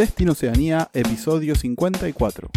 Destino 0.00 0.32
Oceanía, 0.32 0.88
episodio 0.94 1.54
54. 1.54 2.48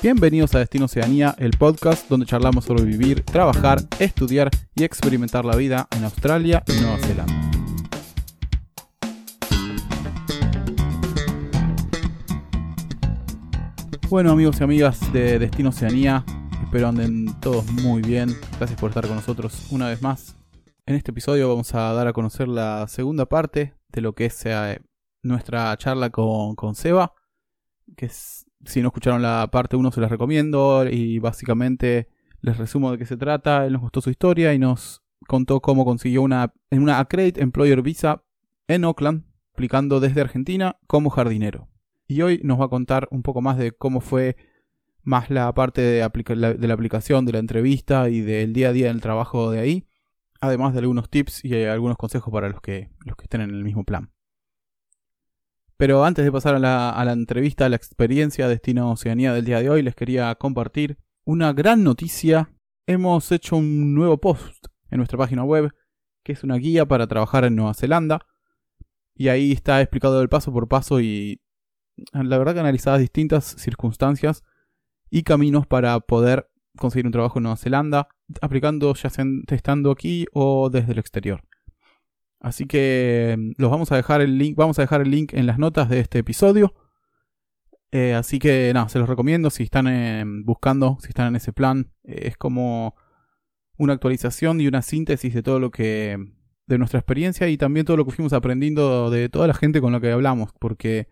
Bienvenidos 0.00 0.54
a 0.54 0.60
Destino 0.60 0.84
Oceanía, 0.84 1.34
el 1.38 1.50
podcast 1.58 2.08
donde 2.08 2.24
charlamos 2.24 2.66
sobre 2.66 2.84
vivir, 2.84 3.24
trabajar, 3.24 3.80
estudiar 3.98 4.48
y 4.76 4.84
experimentar 4.84 5.44
la 5.44 5.56
vida 5.56 5.88
en 5.90 6.04
Australia 6.04 6.62
y 6.68 6.80
Nueva 6.80 6.98
Zelanda. 6.98 7.50
Bueno 14.08 14.30
amigos 14.30 14.60
y 14.60 14.62
amigas 14.62 15.12
de 15.12 15.40
Destino 15.40 15.70
Oceanía, 15.70 16.24
espero 16.62 16.86
anden 16.86 17.40
todos 17.40 17.68
muy 17.72 18.02
bien. 18.02 18.36
Gracias 18.58 18.78
por 18.78 18.90
estar 18.90 19.04
con 19.08 19.16
nosotros 19.16 19.66
una 19.72 19.88
vez 19.88 20.00
más. 20.00 20.36
En 20.86 20.94
este 20.94 21.10
episodio 21.10 21.48
vamos 21.48 21.74
a 21.74 21.92
dar 21.92 22.06
a 22.06 22.12
conocer 22.12 22.46
la 22.46 22.86
segunda 22.86 23.26
parte 23.26 23.74
de 23.90 24.00
lo 24.00 24.12
que 24.12 24.26
es 24.26 24.46
eh, 24.46 24.78
nuestra 25.22 25.76
charla 25.76 26.10
con, 26.10 26.54
con 26.54 26.74
Seba, 26.74 27.12
que 27.96 28.08
si 28.08 28.82
no 28.82 28.88
escucharon 28.88 29.22
la 29.22 29.48
parte 29.50 29.76
1 29.76 29.92
se 29.92 30.00
las 30.00 30.10
recomiendo 30.10 30.86
y 30.88 31.18
básicamente 31.18 32.08
les 32.40 32.56
resumo 32.56 32.90
de 32.90 32.98
qué 32.98 33.06
se 33.06 33.16
trata. 33.16 33.66
Él 33.66 33.72
nos 33.72 33.82
gustó 33.82 34.00
su 34.00 34.10
historia 34.10 34.54
y 34.54 34.58
nos 34.58 35.02
contó 35.26 35.60
cómo 35.60 35.84
consiguió 35.84 36.22
una, 36.22 36.52
una 36.70 36.98
Accredit 36.98 37.38
Employer 37.38 37.82
Visa 37.82 38.24
en 38.66 38.84
Oakland, 38.84 39.24
aplicando 39.52 40.00
desde 40.00 40.20
Argentina 40.20 40.78
como 40.86 41.10
jardinero. 41.10 41.68
Y 42.06 42.22
hoy 42.22 42.40
nos 42.42 42.60
va 42.60 42.66
a 42.66 42.70
contar 42.70 43.08
un 43.10 43.22
poco 43.22 43.42
más 43.42 43.58
de 43.58 43.72
cómo 43.72 44.00
fue 44.00 44.36
más 45.02 45.30
la 45.30 45.52
parte 45.54 45.80
de, 45.80 46.08
de 46.08 46.68
la 46.68 46.74
aplicación, 46.74 47.24
de 47.24 47.32
la 47.32 47.38
entrevista 47.38 48.08
y 48.08 48.20
del 48.20 48.52
día 48.52 48.68
a 48.68 48.72
día 48.72 48.88
del 48.88 49.00
trabajo 49.00 49.50
de 49.50 49.60
ahí, 49.60 49.88
además 50.40 50.72
de 50.74 50.80
algunos 50.80 51.08
tips 51.08 51.44
y 51.44 51.64
algunos 51.64 51.96
consejos 51.96 52.32
para 52.32 52.48
los 52.48 52.60
que, 52.60 52.90
los 53.04 53.16
que 53.16 53.24
estén 53.24 53.40
en 53.40 53.50
el 53.50 53.64
mismo 53.64 53.84
plan. 53.84 54.10
Pero 55.78 56.04
antes 56.04 56.24
de 56.24 56.32
pasar 56.32 56.56
a 56.56 56.58
la, 56.58 57.12
entrevista, 57.12 57.66
a 57.66 57.68
la 57.68 57.76
experiencia 57.76 58.48
Destino 58.48 58.90
Oceanía 58.90 59.32
del 59.32 59.44
día 59.44 59.60
de 59.60 59.70
hoy, 59.70 59.82
les 59.82 59.94
quería 59.94 60.34
compartir 60.34 60.98
una 61.24 61.52
gran 61.52 61.84
noticia. 61.84 62.52
Hemos 62.88 63.30
hecho 63.30 63.56
un 63.56 63.94
nuevo 63.94 64.18
post 64.18 64.66
en 64.90 64.96
nuestra 64.96 65.16
página 65.16 65.44
web, 65.44 65.72
que 66.24 66.32
es 66.32 66.42
una 66.42 66.56
guía 66.56 66.84
para 66.84 67.06
trabajar 67.06 67.44
en 67.44 67.54
Nueva 67.54 67.74
Zelanda. 67.74 68.26
Y 69.14 69.28
ahí 69.28 69.52
está 69.52 69.80
explicado 69.80 70.20
el 70.20 70.28
paso 70.28 70.52
por 70.52 70.66
paso 70.66 71.00
y 71.00 71.40
la 72.12 72.38
verdad 72.38 72.54
que 72.54 72.60
analizadas 72.60 72.98
distintas 72.98 73.44
circunstancias 73.44 74.42
y 75.10 75.22
caminos 75.22 75.68
para 75.68 76.00
poder 76.00 76.50
conseguir 76.76 77.06
un 77.06 77.12
trabajo 77.12 77.38
en 77.38 77.44
Nueva 77.44 77.56
Zelanda, 77.56 78.08
aplicando 78.40 78.92
ya 78.94 79.10
estando 79.48 79.92
aquí 79.92 80.26
o 80.32 80.70
desde 80.70 80.90
el 80.90 80.98
exterior. 80.98 81.44
Así 82.40 82.66
que 82.66 83.52
los 83.56 83.70
vamos 83.70 83.90
a 83.90 83.96
dejar 83.96 84.20
el 84.20 84.38
link, 84.38 84.56
vamos 84.56 84.78
a 84.78 84.82
dejar 84.82 85.00
el 85.00 85.10
link 85.10 85.32
en 85.34 85.46
las 85.46 85.58
notas 85.58 85.88
de 85.88 86.00
este 86.00 86.18
episodio. 86.20 86.74
Eh, 87.90 88.14
así 88.14 88.38
que 88.38 88.70
nada, 88.74 88.88
se 88.88 88.98
los 88.98 89.08
recomiendo 89.08 89.50
si 89.50 89.62
están 89.64 89.86
eh, 89.88 90.22
buscando, 90.44 90.98
si 91.00 91.08
están 91.08 91.28
en 91.28 91.36
ese 91.36 91.52
plan. 91.52 91.90
Eh, 92.04 92.28
es 92.28 92.36
como 92.36 92.94
una 93.76 93.94
actualización 93.94 94.60
y 94.60 94.68
una 94.68 94.82
síntesis 94.82 95.34
de 95.34 95.42
todo 95.42 95.58
lo 95.58 95.70
que. 95.70 96.16
de 96.66 96.78
nuestra 96.78 97.00
experiencia 97.00 97.48
y 97.48 97.56
también 97.56 97.86
todo 97.86 97.96
lo 97.96 98.04
que 98.04 98.12
fuimos 98.12 98.32
aprendiendo 98.32 99.10
de 99.10 99.28
toda 99.28 99.46
la 99.46 99.54
gente 99.54 99.80
con 99.80 99.92
la 99.92 100.00
que 100.00 100.12
hablamos. 100.12 100.50
Porque 100.60 101.08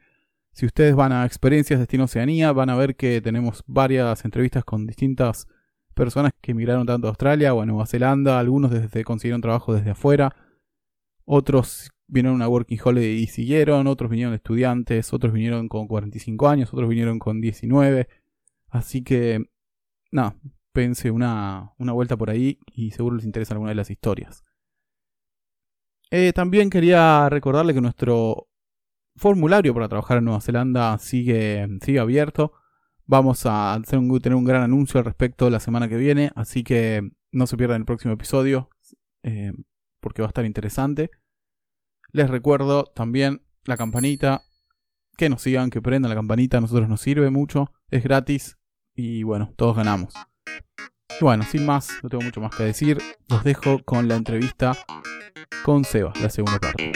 si 0.52 0.66
ustedes 0.66 0.94
van 0.94 1.12
a 1.12 1.26
experiencias 1.26 1.80
Destino 1.80 2.04
Oceanía, 2.04 2.52
van 2.52 2.70
a 2.70 2.76
ver 2.76 2.96
que 2.96 3.20
tenemos 3.20 3.64
varias 3.66 4.24
entrevistas 4.24 4.64
con 4.64 4.86
distintas 4.86 5.48
personas 5.94 6.32
que 6.40 6.52
emigraron 6.52 6.86
tanto 6.86 7.08
a 7.08 7.10
Australia 7.10 7.54
o 7.54 7.62
a 7.62 7.66
Nueva 7.66 7.86
Zelanda, 7.86 8.38
algunos 8.38 8.70
desde 8.70 9.02
consiguieron 9.04 9.40
trabajo 9.40 9.74
desde 9.74 9.90
afuera 9.90 10.34
otros 11.26 11.90
vinieron 12.06 12.40
a 12.40 12.48
Working 12.48 12.78
Holiday 12.82 13.22
y 13.22 13.26
siguieron, 13.26 13.86
otros 13.88 14.10
vinieron 14.10 14.32
estudiantes, 14.32 15.12
otros 15.12 15.32
vinieron 15.32 15.68
con 15.68 15.88
45 15.88 16.48
años, 16.48 16.72
otros 16.72 16.88
vinieron 16.88 17.18
con 17.18 17.40
19. 17.40 18.08
Así 18.68 19.02
que, 19.02 19.44
nada, 20.10 20.36
pense 20.72 21.10
una, 21.10 21.72
una 21.78 21.92
vuelta 21.92 22.16
por 22.16 22.30
ahí 22.30 22.58
y 22.66 22.92
seguro 22.92 23.16
les 23.16 23.24
interesa 23.24 23.54
alguna 23.54 23.70
de 23.70 23.76
las 23.76 23.90
historias. 23.90 24.44
Eh, 26.10 26.32
también 26.32 26.70
quería 26.70 27.28
recordarle 27.28 27.74
que 27.74 27.80
nuestro 27.80 28.48
formulario 29.16 29.74
para 29.74 29.88
trabajar 29.88 30.18
en 30.18 30.24
Nueva 30.26 30.40
Zelanda 30.40 30.96
sigue, 30.98 31.66
sigue 31.82 31.98
abierto. 31.98 32.52
Vamos 33.06 33.42
a 33.46 33.80
tener 33.84 34.34
un 34.34 34.44
gran 34.44 34.62
anuncio 34.62 34.98
al 34.98 35.04
respecto 35.04 35.50
la 35.50 35.60
semana 35.60 35.88
que 35.88 35.96
viene, 35.96 36.30
así 36.36 36.62
que 36.62 37.08
no 37.32 37.46
se 37.46 37.56
pierdan 37.56 37.80
el 37.80 37.86
próximo 37.86 38.14
episodio. 38.14 38.68
Eh, 39.22 39.52
porque 40.06 40.22
va 40.22 40.28
a 40.28 40.30
estar 40.30 40.44
interesante. 40.44 41.10
Les 42.16 42.30
recuerdo 42.30 42.84
también 42.86 43.42
la 43.66 43.76
campanita. 43.76 44.40
Que 45.18 45.28
nos 45.28 45.42
sigan, 45.42 45.68
que 45.68 45.82
prendan 45.82 46.08
la 46.08 46.14
campanita. 46.14 46.56
A 46.56 46.60
nosotros 46.62 46.88
nos 46.88 47.02
sirve 47.02 47.28
mucho. 47.28 47.70
Es 47.90 48.02
gratis. 48.04 48.56
Y 48.94 49.22
bueno, 49.22 49.52
todos 49.54 49.76
ganamos. 49.76 50.14
Y 51.20 51.22
bueno, 51.22 51.44
sin 51.44 51.66
más, 51.66 51.90
no 52.02 52.08
tengo 52.08 52.24
mucho 52.24 52.40
más 52.40 52.56
que 52.56 52.62
decir. 52.62 53.02
Los 53.28 53.44
dejo 53.44 53.84
con 53.84 54.08
la 54.08 54.16
entrevista 54.16 54.72
con 55.62 55.84
Seba, 55.84 56.14
la 56.22 56.30
segunda 56.30 56.58
parte. 56.58 56.92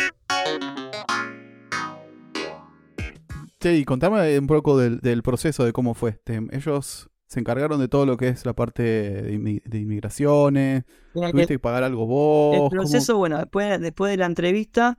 Sí, 3.60 3.84
contame 3.84 4.38
un 4.38 4.47
poco 4.47 4.78
del, 4.78 5.00
del 5.00 5.22
proceso 5.22 5.66
de 5.66 5.75
cómo 5.75 5.92
fue. 5.92 6.12
Este, 6.12 6.41
ellos 6.53 7.10
se 7.26 7.41
encargaron 7.41 7.78
de 7.78 7.88
todo 7.88 8.06
lo 8.06 8.16
que 8.16 8.28
es 8.28 8.47
la 8.47 8.54
parte 8.54 8.82
de, 8.82 9.34
inmigraciones. 9.34 10.84
Tuviste 11.12 11.54
que 11.54 11.59
pagar 11.59 11.84
algo 11.84 12.06
vos. 12.06 12.56
El 12.56 12.70
proceso, 12.70 13.19
bueno, 13.19 13.36
después, 13.36 13.78
después 13.82 14.10
de 14.10 14.16
la 14.16 14.25
entrevista, 14.25 14.98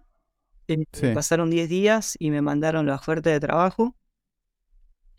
pasaron 1.14 1.50
10 1.50 1.70
días 1.70 2.16
y 2.20 2.32
me 2.32 2.42
mandaron 2.42 2.86
la 2.86 2.96
oferta 2.96 3.30
de 3.30 3.40
trabajo. 3.40 3.96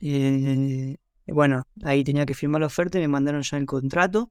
Eh, 0.01 0.97
bueno, 1.27 1.65
ahí 1.85 2.05
tenía 2.05 2.27
que 2.27 2.35
firmar 2.35 2.61
la 2.61 2.67
oferta 2.67 2.99
y 2.99 3.03
me 3.03 3.09
mandaron 3.09 3.43
ya 3.43 3.57
el 3.57 3.67
contrato. 3.67 4.31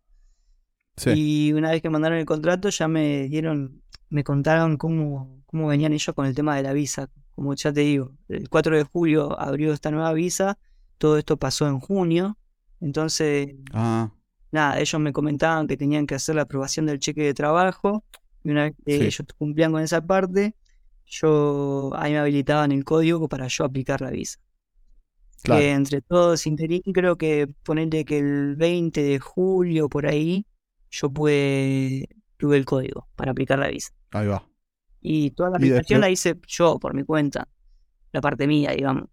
Y 1.05 1.53
una 1.53 1.71
vez 1.71 1.81
que 1.81 1.89
mandaron 1.89 2.17
el 2.19 2.25
contrato, 2.25 2.69
ya 2.69 2.87
me 2.87 3.27
dieron, 3.27 3.81
me 4.09 4.23
contaron 4.23 4.77
cómo, 4.77 5.41
cómo 5.45 5.67
venían 5.67 5.93
ellos 5.93 6.13
con 6.13 6.25
el 6.25 6.35
tema 6.35 6.55
de 6.55 6.63
la 6.63 6.73
visa. 6.73 7.09
Como 7.33 7.55
ya 7.55 7.71
te 7.73 7.81
digo, 7.81 8.13
el 8.27 8.49
4 8.49 8.77
de 8.77 8.83
julio 8.83 9.39
abrió 9.39 9.73
esta 9.73 9.89
nueva 9.89 10.13
visa. 10.13 10.59
Todo 10.97 11.17
esto 11.17 11.37
pasó 11.37 11.67
en 11.67 11.79
junio. 11.79 12.37
Entonces, 12.81 13.55
ah. 13.73 14.11
nada, 14.51 14.79
ellos 14.79 15.01
me 15.01 15.13
comentaban 15.13 15.67
que 15.67 15.77
tenían 15.77 16.05
que 16.05 16.15
hacer 16.15 16.35
la 16.35 16.43
aprobación 16.43 16.85
del 16.85 16.99
cheque 16.99 17.23
de 17.23 17.33
trabajo. 17.33 18.03
Y 18.43 18.51
una 18.51 18.63
vez 18.63 18.73
que 18.85 18.95
ellos 18.95 19.23
cumplían 19.37 19.71
con 19.71 19.81
esa 19.81 20.05
parte, 20.05 20.55
yo 21.11 21.91
ahí 21.95 22.13
me 22.13 22.19
habilitaban 22.19 22.72
el 22.72 22.83
código 22.83 23.27
para 23.27 23.47
yo 23.47 23.66
aplicar 23.66 24.01
la 24.01 24.09
visa. 24.09 24.39
Que 25.44 25.72
entre 25.72 26.01
todos 26.01 26.45
interín, 26.47 26.81
creo 26.94 27.17
que 27.17 27.47
ponerle 27.63 28.05
que 28.05 28.19
el 28.19 28.55
20 28.55 29.01
de 29.03 29.19
julio 29.19 29.89
por 29.89 30.05
ahí, 30.05 30.45
yo 30.89 31.09
pude, 31.09 32.07
tuve 32.38 32.57
el 32.57 32.66
código 32.66 33.07
para 33.16 33.31
aplicar 33.31 33.59
la 33.59 33.67
visa. 33.67 33.91
Ahí 34.11 34.27
va. 34.27 34.47
Y 35.01 35.31
toda 35.31 35.49
la 35.49 35.57
aplicación 35.57 36.01
la 36.01 36.09
hice 36.09 36.39
yo 36.47 36.79
por 36.79 36.94
mi 36.94 37.03
cuenta, 37.03 37.47
la 38.11 38.22
parte 38.22 38.47
mía, 38.47 38.72
digamos 38.72 39.09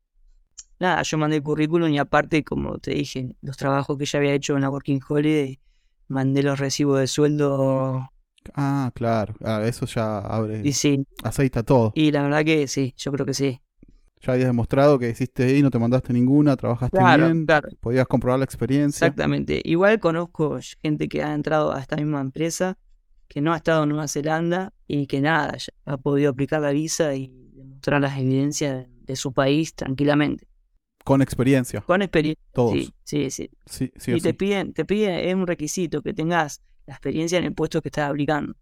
nada, 0.79 1.03
yo 1.03 1.19
mandé 1.19 1.37
el 1.37 1.43
currículum 1.43 1.91
y 1.91 1.99
aparte, 1.99 2.45
como 2.45 2.79
te 2.79 2.93
dije, 2.93 3.35
los 3.43 3.57
trabajos 3.57 3.99
que 3.99 4.05
ya 4.05 4.19
había 4.19 4.35
hecho 4.35 4.55
en 4.55 4.63
la 4.63 4.71
Working 4.71 5.01
Holiday, 5.07 5.61
mandé 6.09 6.43
los 6.43 6.59
recibos 6.59 7.01
de 7.01 7.07
sueldo. 7.07 8.11
Ah, 8.55 8.91
claro, 8.95 9.35
ah, 9.45 9.63
eso 9.65 9.87
ya 9.87 10.19
abre, 10.19 10.63
y 10.65 10.73
sí. 10.73 11.05
aceita 11.23 11.63
todo. 11.63 11.93
Y 11.95 12.11
la 12.11 12.23
verdad 12.23 12.45
que 12.45 12.69
sí, 12.69 12.95
yo 12.97 13.13
creo 13.13 13.27
que 13.27 13.35
sí. 13.35 13.61
Ya 14.21 14.33
habías 14.33 14.49
demostrado 14.49 14.99
que 14.99 15.11
hiciste 15.11 15.45
ahí, 15.45 15.63
no 15.63 15.71
te 15.71 15.79
mandaste 15.79 16.13
ninguna, 16.13 16.57
trabajaste 16.57 16.99
bien, 16.99 17.47
podías 17.81 18.07
comprobar 18.07 18.41
la 18.41 18.45
experiencia. 18.45 19.07
Exactamente. 19.07 19.61
Igual 19.65 20.01
conozco 20.01 20.59
gente 20.83 21.09
que 21.09 21.23
ha 21.23 21.35
entrado 21.35 21.73
a 21.73 21.81
esta 21.81 21.97
misma 21.97 22.21
empresa, 22.21 22.79
que 23.29 23.41
no 23.41 23.53
ha 23.53 23.57
estado 23.57 23.85
en 23.85 23.91
Nueva 23.91 24.09
Zelanda 24.09 24.73
y 24.89 25.07
que 25.07 25.21
nada, 25.21 25.57
ha 25.85 25.97
podido 25.99 26.31
aplicar 26.31 26.61
la 26.61 26.71
visa 26.71 27.15
y 27.15 27.33
demostrar 27.53 28.01
las 28.01 28.19
evidencias 28.19 28.87
de 29.03 29.17
su 29.17 29.33
país 29.33 29.75
tranquilamente. 29.75 30.49
Con 31.05 31.23
experiencia. 31.23 31.81
Con 31.83 32.03
experiencia. 32.03 32.43
Todos. 32.53 32.73
Sí, 33.05 33.31
sí, 33.31 33.51
sí. 33.67 33.91
y 34.09 34.21
te 34.21 34.35
piden, 34.35 34.73
te 34.73 34.85
piden, 34.85 35.15
es 35.15 35.35
un 35.35 35.47
requisito 35.47 36.03
que 36.03 36.13
tengas 36.13 36.61
la 36.89 36.95
experiencia 36.95 37.39
en 37.39 37.45
el 37.45 37.55
puesto 37.55 37.83
que 37.83 37.89
estás 37.89 38.09
aplicando. 38.09 38.55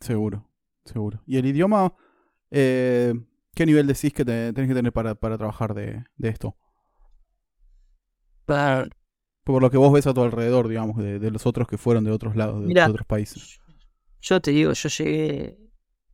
Seguro, 0.00 0.46
seguro. 0.84 1.22
¿Y 1.26 1.38
el 1.38 1.46
idioma? 1.46 1.94
Eh, 2.50 3.14
¿Qué 3.54 3.64
nivel 3.64 3.86
decís 3.86 4.12
que 4.12 4.24
tenés 4.24 4.68
que 4.68 4.74
tener 4.74 4.92
para, 4.92 5.14
trabajar 5.14 5.74
de, 5.74 6.04
esto? 6.20 6.56
Por 8.44 9.62
lo 9.62 9.70
que 9.70 9.78
vos 9.78 9.92
ves 9.92 10.06
a 10.06 10.12
tu 10.12 10.22
alrededor, 10.22 10.68
digamos, 10.68 10.98
de, 10.98 11.30
los 11.30 11.46
otros 11.46 11.66
que 11.66 11.78
fueron 11.78 12.04
de 12.04 12.10
otros 12.10 12.36
lados, 12.36 12.66
de, 12.66 12.82
otros 12.82 13.06
países. 13.06 13.60
Yo 14.20 14.40
te 14.40 14.50
digo, 14.50 14.72
yo 14.72 14.88
llegué 14.90 15.58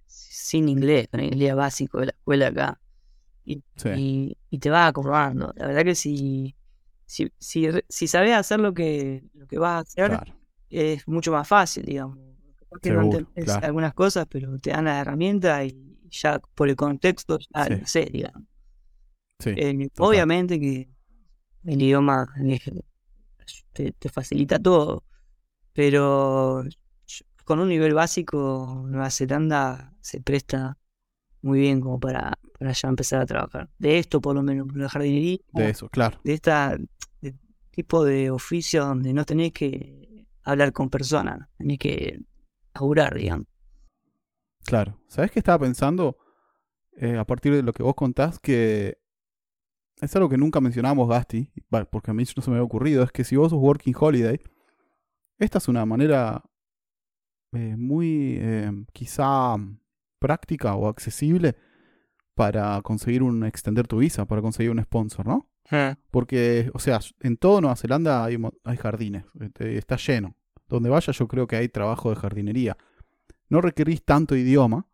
sin 0.06 0.68
inglés, 0.68 1.08
con 1.10 1.20
inglés 1.20 1.54
básico 1.54 1.98
de 1.98 2.06
la 2.06 2.12
escuela 2.12 2.46
acá 2.46 2.80
y, 3.44 4.58
te 4.58 4.70
vas 4.70 4.88
acordando. 4.88 5.52
La 5.56 5.66
verdad 5.66 5.82
que 5.82 5.94
si, 5.94 6.54
si, 7.06 7.32
si, 7.40 8.06
sabes 8.06 8.34
hacer 8.34 8.60
lo 8.60 8.72
que, 8.72 9.24
lo 9.34 9.46
que 9.46 9.58
vas 9.58 9.74
a 9.74 9.78
hacer, 9.80 10.37
es 10.70 11.06
mucho 11.08 11.32
más 11.32 11.46
fácil, 11.46 11.84
digamos. 11.84 12.18
que 12.82 12.90
no 12.90 13.10
algunas 13.62 13.94
cosas, 13.94 14.26
pero 14.28 14.58
te 14.58 14.70
dan 14.70 14.84
la 14.84 15.00
herramienta 15.00 15.64
y, 15.64 15.98
ya 16.10 16.40
por 16.54 16.68
el 16.68 16.76
contexto, 16.76 17.38
ya 17.38 17.68
no 17.68 17.86
sé, 17.86 18.08
digamos. 18.10 18.42
Eh, 19.44 19.88
obviamente 19.98 20.58
que 20.58 20.88
el 21.64 21.82
idioma 21.82 22.26
te, 23.72 23.92
te, 23.92 24.08
facilita 24.08 24.58
todo, 24.58 25.04
pero 25.72 26.64
con 27.44 27.60
un 27.60 27.68
nivel 27.68 27.94
básico, 27.94 28.84
Nueva 28.88 29.10
Zelanda 29.10 29.92
se 30.00 30.20
presta 30.20 30.76
muy 31.42 31.60
bien 31.60 31.80
como 31.80 32.00
para, 32.00 32.36
para 32.58 32.72
ya 32.72 32.88
empezar 32.88 33.20
a 33.20 33.26
trabajar. 33.26 33.70
De 33.78 33.98
esto, 33.98 34.20
por 34.20 34.34
lo 34.34 34.42
menos, 34.42 34.66
la 34.74 34.88
jardinería. 34.88 35.38
De 35.52 35.70
eso, 35.70 35.88
claro. 35.88 36.20
De 36.24 36.34
este 36.34 36.50
tipo 37.70 38.04
de 38.04 38.30
oficio 38.30 38.84
donde 38.84 39.12
no 39.12 39.24
tenés 39.24 39.52
que 39.52 40.07
hablar 40.48 40.72
con 40.72 40.88
personas, 40.88 41.48
tenés 41.58 41.78
que 41.78 42.20
augurar, 42.72 43.14
digamos. 43.14 43.46
Claro. 44.64 44.98
¿Sabes 45.08 45.30
qué 45.30 45.38
estaba 45.40 45.58
pensando? 45.58 46.16
Eh, 46.96 47.16
a 47.16 47.24
partir 47.24 47.54
de 47.54 47.62
lo 47.62 47.72
que 47.72 47.82
vos 47.82 47.94
contás, 47.94 48.38
que 48.38 48.98
es 50.00 50.16
algo 50.16 50.28
que 50.28 50.38
nunca 50.38 50.60
mencionamos, 50.60 51.08
Gasti, 51.08 51.52
porque 51.90 52.10
a 52.10 52.14
mí 52.14 52.24
no 52.36 52.42
se 52.42 52.50
me 52.50 52.56
había 52.56 52.64
ocurrido, 52.64 53.02
es 53.02 53.12
que 53.12 53.24
si 53.24 53.36
vos 53.36 53.50
sos 53.50 53.60
Working 53.60 53.94
Holiday, 53.98 54.40
esta 55.38 55.58
es 55.58 55.68
una 55.68 55.84
manera 55.86 56.42
eh, 57.52 57.76
muy 57.76 58.38
eh, 58.40 58.72
quizá 58.92 59.56
práctica 60.18 60.74
o 60.74 60.88
accesible 60.88 61.56
para 62.38 62.80
conseguir 62.82 63.24
un 63.24 63.42
extender 63.42 63.88
tu 63.88 63.98
visa, 63.98 64.24
para 64.24 64.40
conseguir 64.40 64.70
un 64.70 64.80
sponsor, 64.80 65.26
¿no? 65.26 65.50
Porque, 66.12 66.70
o 66.72 66.78
sea, 66.78 67.00
en 67.18 67.36
todo 67.36 67.60
Nueva 67.60 67.74
Zelanda 67.74 68.24
hay, 68.24 68.36
hay 68.62 68.76
jardines, 68.76 69.24
este, 69.40 69.76
está 69.76 69.96
lleno. 69.96 70.36
Donde 70.68 70.88
vaya 70.88 71.12
yo 71.12 71.26
creo 71.26 71.48
que 71.48 71.56
hay 71.56 71.68
trabajo 71.68 72.10
de 72.10 72.14
jardinería. 72.14 72.76
No 73.48 73.60
requerís 73.60 74.04
tanto 74.04 74.36
idioma 74.36 74.86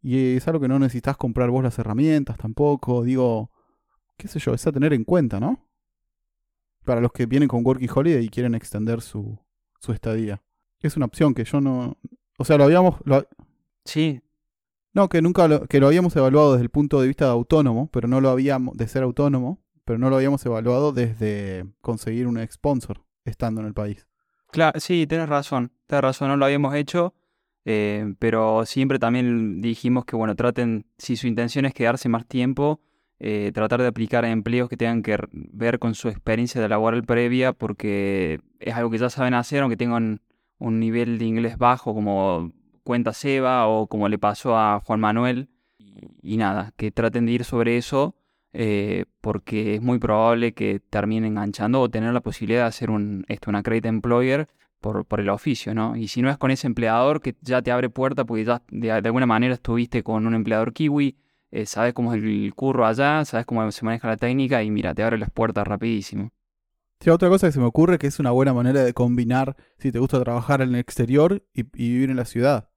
y 0.00 0.36
es 0.36 0.46
algo 0.46 0.60
que 0.60 0.68
no 0.68 0.78
necesitas 0.78 1.16
comprar 1.16 1.50
vos 1.50 1.64
las 1.64 1.76
herramientas 1.80 2.38
tampoco. 2.38 3.02
Digo, 3.02 3.50
qué 4.16 4.28
sé 4.28 4.38
yo, 4.38 4.54
es 4.54 4.64
a 4.64 4.70
tener 4.70 4.92
en 4.92 5.02
cuenta, 5.02 5.40
¿no? 5.40 5.68
Para 6.84 7.00
los 7.00 7.10
que 7.10 7.26
vienen 7.26 7.48
con 7.48 7.66
Working 7.66 7.90
Holiday 7.92 8.24
y 8.24 8.28
quieren 8.28 8.54
extender 8.54 9.00
su, 9.00 9.40
su 9.80 9.90
estadía. 9.90 10.40
Es 10.78 10.96
una 10.96 11.06
opción 11.06 11.34
que 11.34 11.42
yo 11.42 11.60
no... 11.60 11.98
O 12.38 12.44
sea, 12.44 12.56
lo 12.56 12.62
habíamos... 12.62 13.00
Sí. 13.84 14.22
No, 14.96 15.10
que 15.10 15.20
nunca 15.20 15.46
lo, 15.46 15.66
que 15.66 15.78
lo 15.78 15.88
habíamos 15.88 16.16
evaluado 16.16 16.52
desde 16.52 16.62
el 16.62 16.70
punto 16.70 17.02
de 17.02 17.06
vista 17.06 17.26
de 17.26 17.32
autónomo, 17.32 17.90
pero 17.92 18.08
no 18.08 18.22
lo 18.22 18.30
habíamos... 18.30 18.74
de 18.78 18.88
ser 18.88 19.02
autónomo, 19.02 19.62
pero 19.84 19.98
no 19.98 20.08
lo 20.08 20.16
habíamos 20.16 20.44
evaluado 20.46 20.92
desde 20.92 21.66
conseguir 21.82 22.26
un 22.26 22.38
sponsor 22.50 23.04
estando 23.26 23.60
en 23.60 23.66
el 23.66 23.74
país. 23.74 24.06
Claro, 24.50 24.80
sí, 24.80 25.06
tienes 25.06 25.28
razón, 25.28 25.70
tienes 25.86 26.00
razón, 26.00 26.28
no 26.28 26.38
lo 26.38 26.46
habíamos 26.46 26.74
hecho, 26.74 27.12
eh, 27.66 28.14
pero 28.18 28.64
siempre 28.64 28.98
también 28.98 29.60
dijimos 29.60 30.06
que, 30.06 30.16
bueno, 30.16 30.34
traten, 30.34 30.86
si 30.96 31.16
su 31.16 31.26
intención 31.26 31.66
es 31.66 31.74
quedarse 31.74 32.08
más 32.08 32.26
tiempo, 32.26 32.80
eh, 33.18 33.50
tratar 33.52 33.82
de 33.82 33.88
aplicar 33.88 34.24
empleos 34.24 34.70
que 34.70 34.78
tengan 34.78 35.02
que 35.02 35.18
ver 35.30 35.78
con 35.78 35.94
su 35.94 36.08
experiencia 36.08 36.58
de 36.58 36.70
laboral 36.70 37.04
previa, 37.04 37.52
porque 37.52 38.40
es 38.60 38.74
algo 38.74 38.88
que 38.88 38.96
ya 38.96 39.10
saben 39.10 39.34
hacer, 39.34 39.60
aunque 39.60 39.76
tengan 39.76 40.22
un 40.56 40.80
nivel 40.80 41.18
de 41.18 41.26
inglés 41.26 41.58
bajo, 41.58 41.92
como 41.92 42.54
cuenta 42.86 43.12
Seba 43.12 43.66
o 43.66 43.86
como 43.86 44.08
le 44.08 44.18
pasó 44.18 44.56
a 44.56 44.80
Juan 44.80 45.00
Manuel. 45.00 45.50
Y, 46.22 46.36
nada, 46.38 46.72
que 46.76 46.90
traten 46.90 47.26
de 47.26 47.32
ir 47.32 47.44
sobre 47.44 47.76
eso, 47.76 48.16
eh, 48.52 49.04
porque 49.20 49.76
es 49.76 49.82
muy 49.82 49.98
probable 49.98 50.52
que 50.52 50.80
terminen 50.80 51.32
enganchando 51.32 51.80
o 51.80 51.88
tener 51.90 52.12
la 52.12 52.20
posibilidad 52.20 52.62
de 52.62 52.68
hacer 52.68 52.90
un, 52.90 53.24
esto, 53.28 53.50
una 53.50 53.62
credit 53.62 53.86
employer 53.86 54.48
por, 54.80 55.04
por, 55.04 55.20
el 55.20 55.28
oficio, 55.30 55.74
¿no? 55.74 55.96
Y 55.96 56.08
si 56.08 56.22
no 56.22 56.30
es 56.30 56.38
con 56.38 56.50
ese 56.50 56.66
empleador 56.66 57.20
que 57.20 57.34
ya 57.40 57.62
te 57.62 57.70
abre 57.70 57.88
puerta, 57.88 58.24
porque 58.24 58.44
ya 58.44 58.62
de 58.70 58.90
alguna 58.90 59.26
manera 59.26 59.54
estuviste 59.54 60.02
con 60.02 60.26
un 60.26 60.34
empleador 60.34 60.72
kiwi, 60.72 61.16
eh, 61.50 61.66
sabes 61.66 61.94
cómo 61.94 62.12
es 62.12 62.22
el 62.22 62.52
curro 62.54 62.86
allá, 62.86 63.24
sabes 63.24 63.46
cómo 63.46 63.70
se 63.70 63.84
maneja 63.84 64.08
la 64.08 64.16
técnica 64.16 64.62
y 64.62 64.70
mira, 64.70 64.94
te 64.94 65.02
abre 65.02 65.18
las 65.18 65.30
puertas 65.30 65.66
rapidísimo. 65.66 66.30
Otra 67.10 67.28
cosa 67.28 67.46
que 67.46 67.52
se 67.52 67.60
me 67.60 67.66
ocurre 67.66 67.98
que 67.98 68.08
es 68.08 68.18
una 68.18 68.32
buena 68.32 68.52
manera 68.52 68.82
de 68.82 68.92
combinar 68.92 69.56
si 69.78 69.92
te 69.92 69.98
gusta 70.00 70.20
trabajar 70.20 70.60
en 70.60 70.70
el 70.70 70.76
exterior 70.76 71.44
y, 71.52 71.62
vivir 71.62 72.10
en 72.10 72.16
la 72.16 72.24
ciudad. 72.24 72.68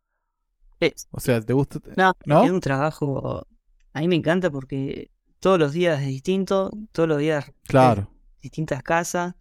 O 1.11 1.19
sea, 1.19 1.41
¿te 1.41 1.53
gusta? 1.53 1.79
No, 2.25 2.43
es 2.43 2.51
un 2.51 2.59
trabajo. 2.59 3.47
A 3.93 3.99
mí 4.01 4.07
me 4.07 4.15
encanta 4.15 4.49
porque 4.49 5.11
todos 5.39 5.59
los 5.59 5.73
días 5.73 6.01
es 6.01 6.07
distinto, 6.07 6.71
todos 6.91 7.09
los 7.09 7.19
días. 7.19 7.51
Claro. 7.67 8.11
Distintas 8.41 8.83
casas. 8.83 9.35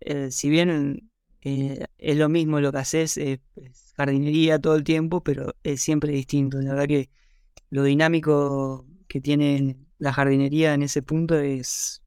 Eh, 0.00 0.30
si 0.30 0.48
bien 0.48 1.10
eh, 1.42 1.86
es 1.98 2.16
lo 2.16 2.28
mismo 2.28 2.60
lo 2.60 2.72
que 2.72 2.78
haces, 2.78 3.16
es 3.16 3.40
jardinería 3.96 4.58
todo 4.58 4.76
el 4.76 4.84
tiempo, 4.84 5.22
pero 5.22 5.54
es 5.62 5.82
siempre 5.82 6.12
distinto. 6.12 6.60
La 6.60 6.70
verdad 6.70 6.88
que 6.88 7.10
lo 7.70 7.84
dinámico 7.84 8.86
que 9.08 9.20
tiene 9.20 9.76
la 9.98 10.12
jardinería 10.12 10.74
en 10.74 10.82
ese 10.82 11.02
punto 11.02 11.38
es 11.38 12.02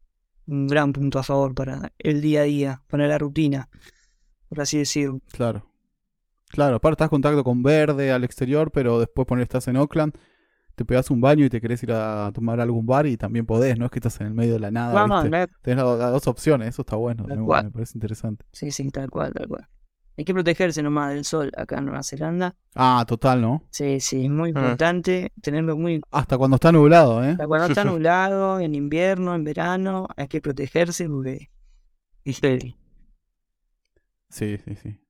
un 0.48 0.68
gran 0.68 0.92
punto 0.92 1.20
a 1.20 1.24
favor 1.24 1.54
para 1.54 1.94
el 2.00 2.22
día 2.22 2.42
a 2.42 2.44
día, 2.44 2.84
para 2.88 3.08
la 3.08 3.18
rutina, 3.18 3.70
por 4.50 4.62
así 4.62 4.80
decirlo. 4.80 5.22
Claro. 5.32 5.73
Claro, 6.54 6.76
aparte 6.76 6.94
estás 6.94 7.08
en 7.08 7.10
contacto 7.10 7.44
con 7.44 7.64
verde 7.64 8.12
al 8.12 8.24
exterior, 8.24 8.70
pero 8.72 9.00
después 9.00 9.26
poner 9.26 9.42
estás 9.42 9.68
en 9.68 9.76
Oakland, 9.76 10.14
te 10.76 10.86
pegas 10.86 11.10
un 11.10 11.20
baño 11.20 11.46
y 11.46 11.50
te 11.50 11.60
querés 11.60 11.82
ir 11.82 11.92
a 11.92 12.32
tomar 12.32 12.62
algún 12.62 12.86
bar 12.86 13.08
y 13.08 13.18
también 13.18 13.48
podés, 13.48 13.80
no 13.80 13.86
es 13.86 13.92
que 13.92 13.98
estás 13.98 14.22
en 14.22 14.28
el 14.28 14.36
medio 14.36 14.54
de 14.54 14.60
la 14.60 14.70
nada. 14.70 14.94
Vamos, 14.94 15.24
Tenés 15.64 15.84
las, 15.84 16.12
dos 16.12 16.28
opciones, 16.28 16.70
eso 16.70 16.84
está 16.84 16.96
bueno, 16.96 17.26
me, 17.26 17.38
me, 17.38 17.72
parece 17.72 17.98
interesante. 17.98 18.46
Sí, 18.52 18.70
sí, 18.70 18.88
tal 18.92 19.10
cual, 19.10 19.34
tal 19.34 19.48
cual. 19.48 19.68
Hay 20.16 20.26
que 20.26 20.34
protegerse 20.36 20.84
nomás 20.84 21.16
del 21.16 21.26
sol 21.26 21.52
acá 21.58 21.80
en 21.80 21.86
Nueva 21.86 22.04
Zelanda. 22.04 22.56
Ah, 22.76 23.04
total, 23.08 23.42
¿no? 23.42 23.64
Sí, 23.72 24.00
sí, 24.00 24.26
es 24.26 24.30
muy 24.30 24.50
ah. 24.50 24.60
importante 24.60 25.32
tenerlo 25.42 25.76
muy... 25.76 26.02
Hasta 26.12 26.38
cuando 26.38 26.58
está 26.58 26.72
nublado, 26.72 27.24
¿eh? 27.24 27.32
Hasta 27.32 27.48
cuando 27.48 27.66
está 27.66 27.84
nublado, 27.84 28.60
en 28.60 28.76
invierno, 28.76 29.34
en 29.34 29.44
verano, 29.44 30.08
hay 30.16 30.28
que 30.28 30.40
protegerse 30.40 31.10
porque... 31.10 31.50
Sí, 34.30 34.60
sí, 34.64 34.76
sí. 34.76 35.03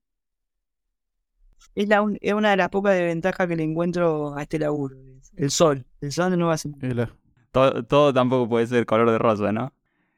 Es, 1.75 1.88
la 1.88 2.06
es 2.21 2.33
una 2.33 2.51
de 2.51 2.57
las 2.57 2.69
pocas 2.69 2.94
desventajas 2.94 3.48
que 3.48 3.56
le 3.56 3.63
encuentro 3.63 4.36
a 4.36 4.42
este 4.42 4.60
laburo. 4.60 4.95
El 5.36 5.51
sol. 5.51 5.86
El 6.01 6.12
sol 6.12 6.31
de 6.31 6.38
Nueva 6.38 6.57
Zelanda. 6.57 7.12
Todo, 7.51 7.83
todo 7.83 8.13
tampoco 8.13 8.50
puede 8.50 8.68
ser 8.68 8.86
color 8.86 9.12
de 9.12 9.18
rosa, 9.18 9.51
¿no? 9.51 9.74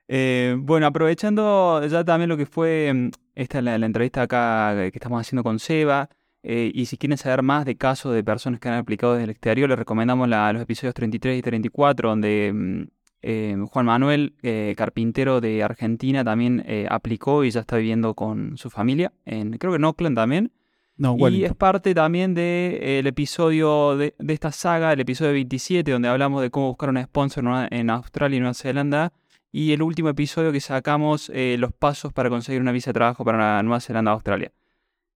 Eh, 0.07 0.55
bueno, 0.57 0.85
aprovechando 0.85 1.85
ya 1.87 2.03
también 2.03 2.29
lo 2.29 2.37
que 2.37 2.45
fue 2.45 2.91
mm, 2.93 3.09
esta 3.33 3.61
la, 3.61 3.77
la 3.77 3.85
entrevista 3.85 4.23
acá 4.23 4.75
que 4.91 4.97
estamos 4.97 5.19
haciendo 5.19 5.43
con 5.43 5.59
Seba, 5.59 6.09
eh, 6.43 6.71
y 6.73 6.85
si 6.85 6.97
quieren 6.97 7.17
saber 7.17 7.41
más 7.41 7.65
de 7.65 7.75
casos 7.75 8.13
de 8.13 8.23
personas 8.23 8.59
que 8.59 8.69
han 8.69 8.75
aplicado 8.75 9.13
desde 9.13 9.23
el 9.23 9.29
exterior, 9.31 9.67
les 9.67 9.79
recomendamos 9.79 10.29
los 10.29 10.61
episodios 10.61 10.93
33 10.93 11.39
y 11.39 11.41
34, 11.41 12.09
donde 12.09 12.51
mm, 12.53 12.83
eh, 13.23 13.57
Juan 13.71 13.85
Manuel, 13.87 14.35
carpintero 14.77 15.41
de 15.41 15.63
Argentina, 15.63 16.23
también 16.23 16.63
aplicó 16.89 17.43
y 17.43 17.49
ya 17.49 17.61
está 17.61 17.77
viviendo 17.77 18.13
con 18.13 18.57
su 18.57 18.69
familia, 18.69 19.11
en, 19.25 19.57
creo 19.57 19.71
que 19.73 19.77
en 19.77 19.85
Oakland 19.85 20.15
también. 20.15 20.51
Y 20.97 21.43
es 21.43 21.55
parte 21.55 21.93
también 21.93 22.33
del 22.33 23.07
episodio 23.07 23.97
de, 23.97 24.15
de, 24.17 24.33
esta 24.33 24.51
saga, 24.51 24.93
el 24.93 24.99
episodio 25.01 25.33
27, 25.33 25.91
donde 25.91 26.07
hablamos 26.07 26.41
de 26.41 26.49
cómo 26.49 26.67
buscar 26.67 26.89
un 26.89 27.03
sponsor 27.03 27.67
en 27.71 27.89
Australia 27.89 28.37
y 28.37 28.39
Nueva 28.39 28.53
Zelanda 28.53 29.13
y 29.57 29.71
el 29.71 29.81
último 29.81 30.09
episodio 30.09 30.51
que 30.51 30.59
sacamos, 30.59 31.31
eh, 31.33 31.55
los 31.57 31.71
pasos 31.71 32.11
para 32.11 32.29
conseguir 32.29 32.59
una 32.59 32.73
visa 32.73 32.89
de 32.89 32.95
trabajo 32.95 33.23
para 33.23 33.63
Nueva 33.63 33.79
Zelanda 33.79 34.11
Australia. 34.11 34.51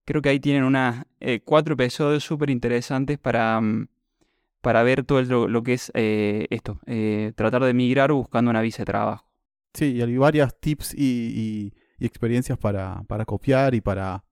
Creo 0.06 0.22
que 0.22 0.30
ahí 0.30 0.40
tienen 0.40 0.64
unas 0.64 1.04
eh, 1.20 1.40
cuatro 1.44 1.74
episodios 1.74 2.24
súper 2.24 2.48
interesantes 2.48 3.18
para, 3.18 3.60
mm, 3.60 3.88
para 4.62 4.82
ver 4.82 5.04
todo 5.04 5.20
lo, 5.46 5.62
que 5.62 5.74
es 5.74 5.92
eh, 5.92 6.46
esto, 6.48 6.80
tratar 7.34 7.64
de 7.64 7.70
emigrar 7.70 8.12
buscando 8.12 8.50
una 8.50 8.62
visa 8.62 8.78
de 8.78 8.86
trabajo. 8.86 9.26
Sí, 9.74 9.96
y 9.96 10.00
hay 10.00 10.16
varias 10.16 10.58
tips 10.58 10.94
y, 10.94 11.74
experiencias 11.98 12.56
para, 12.56 13.02
para, 13.08 13.26
copiar 13.26 13.74
y 13.74 13.82
para 13.82 14.24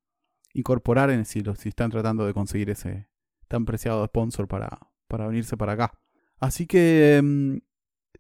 incorporar 0.59 1.11
en 1.11 1.25
si, 1.25 1.43
si 1.57 1.69
están 1.69 1.91
tratando 1.91 2.27
de 2.27 2.35
conseguir 2.35 2.71
ese 2.71 3.09
tan 3.47 3.65
preciado 3.65 4.05
sponsor 4.07 4.49
para, 4.49 4.79
para 5.07 5.27
venirse 5.27 5.57
para 5.57 5.73
acá. 5.73 5.93
Así 6.39 6.67
que, 6.67 7.21
mm, 7.23 7.59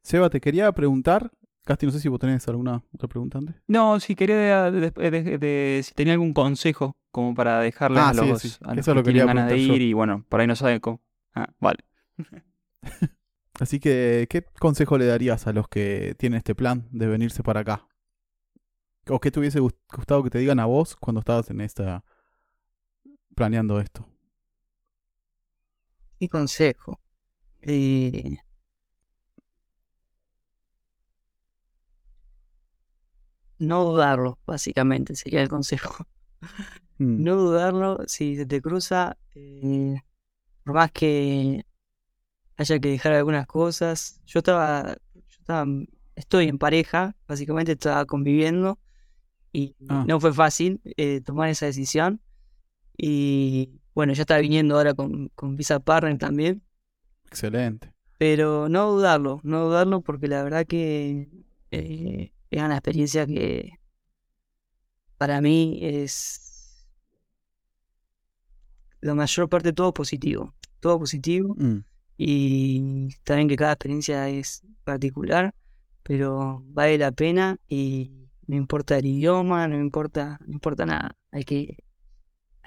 Seba, 0.03 0.31
te 0.31 0.41
quería 0.41 0.71
preguntar 0.73 1.31
Casti, 1.69 1.85
no 1.85 1.93
sé 1.93 2.01
si 2.01 2.09
vos 2.09 2.19
tenés 2.19 2.49
alguna 2.49 2.83
otra 2.95 3.09
pregunta 3.09 3.37
antes. 3.37 3.57
No, 3.67 4.01
si 4.01 4.15
quería 4.15 4.71
de, 4.71 5.83
si 5.85 5.93
tenía 5.93 6.15
algún 6.15 6.33
consejo 6.33 6.97
como 7.11 7.35
para 7.35 7.61
dejarle 7.61 8.01
ah, 8.01 8.09
a 8.09 8.15
los, 8.15 8.41
sí, 8.41 8.57
A 8.63 8.75
los 8.75 8.87
que, 8.87 9.03
tienen 9.03 9.27
ganas 9.27 9.51
de 9.51 9.59
ir 9.59 9.83
y 9.83 9.93
bueno, 9.93 10.25
por 10.31 10.41
ahí 10.41 10.47
no 10.47 10.57
saben 10.57 10.81
cómo. 10.81 11.03
Ah, 11.35 11.51
vale. 11.61 11.81
Así 13.61 13.81
que, 13.81 14.27
¿qué 14.31 14.47
consejo 14.59 14.97
le 14.97 15.05
darías 15.05 15.47
a 15.47 15.53
los 15.53 15.69
que 15.69 16.15
tienen 16.17 16.39
este 16.39 16.55
plan 16.55 16.89
de 16.91 17.07
venirse 17.07 17.43
para 17.43 17.61
acá? 17.61 17.87
¿O 19.09 19.21
qué 19.21 19.31
te 19.31 19.39
hubiese 19.39 19.61
gustado 19.61 20.23
que 20.23 20.31
te 20.31 20.39
digan 20.39 20.61
a 20.61 20.65
vos 20.65 20.97
cuando 20.97 21.21
estabas 21.21 21.51
en 21.51 21.61
esta 21.61 22.03
planeando 23.39 23.79
esto? 23.81 24.05
Mi 26.19 26.29
consejo. 26.29 26.99
Eh, 27.63 28.39
no 33.59 33.85
dudarlo, 33.85 34.39
básicamente, 34.45 35.15
sería 35.15 35.41
el 35.43 35.49
consejo. 35.49 36.05
Mm. 36.99 37.23
No 37.23 37.37
dudarlo 37.37 37.99
si 38.09 38.35
se 38.37 38.45
te 38.45 38.61
cruza, 38.61 39.17
eh, 39.37 40.03
por 40.65 40.75
más 40.75 40.91
que 40.91 41.65
haya 42.57 42.79
que 42.81 42.89
dejar 42.89 43.13
algunas 43.13 43.47
cosas. 43.47 44.21
Yo 44.27 44.41
estaba, 44.41 44.97
yo 45.15 45.21
estaba 45.39 45.65
estoy 46.17 46.49
en 46.49 46.59
pareja, 46.59 47.15
básicamente 47.29 47.73
estaba 47.73 48.05
conviviendo 48.05 48.81
y 49.53 49.77
Ah. 49.89 50.05
no 50.09 50.19
fue 50.19 50.33
fácil 50.33 50.81
eh, 50.97 51.21
tomar 51.21 51.49
esa 51.51 51.67
decisión. 51.67 52.21
Y 53.01 53.71
bueno, 53.95 54.13
ya 54.13 54.23
estaba 54.23 54.41
viniendo 54.41 54.77
ahora 54.77 54.93
con, 54.93 55.29
con 55.37 55.57
Visa 55.57 55.79
Partner 55.81 56.19
también, 56.19 56.63
Excelente. 57.27 57.95
pero 58.19 58.69
no 58.69 58.91
dudarlo, 58.91 59.41
no 59.45 59.67
dudarlo 59.67 60.01
porque 60.01 60.27
la 60.27 60.43
verdad 60.43 60.67
que 60.67 61.29
eh, 61.71 62.33
es 62.51 62.63
una 62.63 62.75
experiencia 62.75 63.25
que 63.25 63.79
para 65.17 65.41
mí 65.41 65.79
es 65.83 66.89
la 69.01 69.15
mayor 69.15 69.49
parte 69.49 69.73
todo 69.73 69.93
positivo, 69.95 70.55
todo 70.81 70.99
positivo 70.99 71.55
Mm, 71.57 71.79
y 72.17 73.07
está 73.11 73.37
bien 73.37 73.49
que 73.49 73.57
cada 73.57 73.73
experiencia 73.73 74.29
es 74.29 74.63
particular, 74.85 75.55
pero 76.03 76.63
vale 76.67 76.99
la 76.99 77.13
pena 77.13 77.59
y 77.69 78.11
no 78.49 78.57
importa 78.57 78.99
el 78.99 79.07
idioma, 79.07 79.69
no 79.69 79.77
importa, 79.79 80.41
no 80.47 80.53
importa 80.55 80.85
nada. 80.87 81.17
Hay 81.31 81.45
que, 81.45 81.77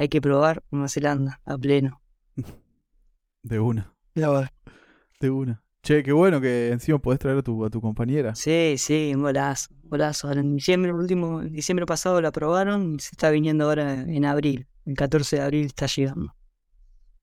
hay 0.01 0.09
que 0.09 0.19
probar 0.19 0.63
Nueva 0.71 0.89
Zelanda 0.89 1.41
a 1.45 1.59
pleno. 1.59 2.01
de 3.43 3.59
una. 3.59 3.93
De 4.15 5.29
una. 5.29 5.63
Che, 5.83 6.01
qué 6.01 6.11
bueno 6.11 6.41
que 6.41 6.69
encima 6.71 6.97
podés 6.97 7.19
traer 7.19 7.37
a 7.37 7.43
tu, 7.43 7.63
a 7.63 7.69
tu 7.69 7.79
compañera. 7.81 8.33
Sí, 8.33 8.75
sí, 8.79 9.11
un 9.13 9.21
golazo, 9.21 9.69
un 9.83 9.89
golazo. 9.91 10.31
En 10.31 10.55
diciembre, 10.55 10.89
el 10.89 10.97
último, 10.97 11.41
en 11.41 11.53
diciembre 11.53 11.85
pasado 11.85 12.19
la 12.19 12.29
aprobaron 12.29 12.95
y 12.95 12.99
se 12.99 13.09
está 13.11 13.29
viniendo 13.29 13.65
ahora 13.65 13.93
en 13.93 14.25
abril. 14.25 14.67
El 14.87 14.95
14 14.95 15.35
de 15.35 15.41
abril 15.43 15.65
está 15.67 15.85
llegando. 15.85 16.35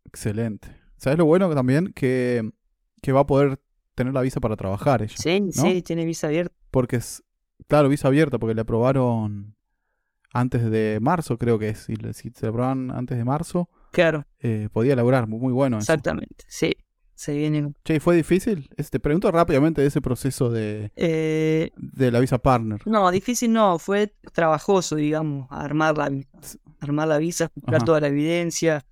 Excelente. 0.04 0.68
¿Sabes 0.98 1.18
lo 1.18 1.24
bueno 1.24 1.52
también? 1.52 1.92
Que, 1.92 2.48
que 3.02 3.10
va 3.10 3.20
a 3.20 3.26
poder 3.26 3.60
tener 3.96 4.14
la 4.14 4.20
visa 4.20 4.38
para 4.38 4.54
trabajar 4.54 5.02
ella. 5.02 5.16
Sí, 5.16 5.48
sí, 5.50 5.82
tiene 5.82 6.04
visa 6.04 6.28
abierta. 6.28 6.54
Porque 6.70 6.96
es, 6.96 7.24
claro, 7.66 7.88
visa 7.88 8.06
abierta, 8.06 8.38
porque 8.38 8.54
le 8.54 8.60
aprobaron 8.60 9.56
antes 10.40 10.70
de 10.70 10.98
marzo, 11.00 11.38
creo 11.38 11.58
que 11.58 11.70
es. 11.70 11.78
Si, 11.78 11.94
si 12.14 12.30
se 12.34 12.46
aprobaron 12.46 12.90
antes 12.90 13.16
de 13.18 13.24
marzo, 13.24 13.68
Claro, 13.92 14.24
eh, 14.40 14.68
podía 14.72 14.94
laburar. 14.96 15.26
Muy, 15.26 15.38
muy 15.40 15.52
bueno. 15.52 15.78
eso. 15.78 15.92
exactamente. 15.92 16.44
Sí, 16.46 16.76
se 17.14 17.36
viene. 17.36 17.72
Che, 17.84 17.96
¿y 17.96 18.00
¿fue 18.00 18.14
difícil? 18.16 18.68
Te 18.90 19.00
pregunto 19.00 19.30
rápidamente 19.32 19.80
de 19.80 19.88
ese 19.88 20.00
proceso 20.00 20.50
de, 20.50 20.92
Eh, 20.96 21.70
de 21.76 22.10
la 22.10 22.20
visa 22.20 22.38
partner. 22.38 22.80
No, 22.86 23.10
difícil 23.10 23.52
no, 23.52 23.78
fue 23.78 24.14
trabajoso, 24.32 24.96
digamos, 24.96 25.46
armar 25.50 25.96
la 25.96 26.08
visa, 26.10 26.28
armar 26.80 27.08
la 27.08 27.18
visa, 27.18 27.50
Ajá. 27.66 27.78
toda 27.78 28.00
la 28.00 28.08
evidencia, 28.08 28.84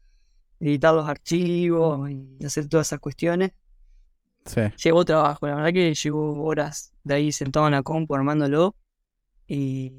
editar 0.59 0.95
los 0.95 1.07
archivos 1.09 2.11
y 2.11 2.45
hacer 2.45 2.69
todas 2.69 2.89
esas 2.89 3.01
cuestiones. 3.01 3.53
Sí. 4.47 4.61
Llevó 4.83 5.05
trabajo, 5.05 5.47
la 5.47 5.57
verdad 5.57 5.73
que 5.73 5.93
llevó 5.95 6.43
horas 6.45 6.93
de 7.05 7.15
ahí 7.15 7.33
sentado 7.33 7.67
en 7.67 7.73
la 7.73 7.83
compu 7.83 8.15
armándolo. 8.15 8.75
Y... 9.47 9.93